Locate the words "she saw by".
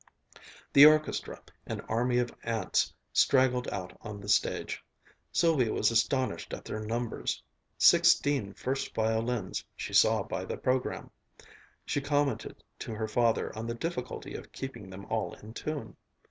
9.75-10.43